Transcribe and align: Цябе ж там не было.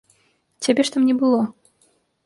Цябе 0.63 0.87
ж 0.89 0.93
там 0.97 1.07
не 1.11 1.15
было. 1.21 1.41